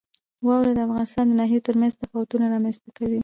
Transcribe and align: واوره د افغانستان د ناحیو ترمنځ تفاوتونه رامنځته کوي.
واوره 0.45 0.71
د 0.75 0.79
افغانستان 0.87 1.25
د 1.27 1.33
ناحیو 1.39 1.65
ترمنځ 1.67 1.93
تفاوتونه 2.01 2.45
رامنځته 2.53 2.89
کوي. 2.97 3.19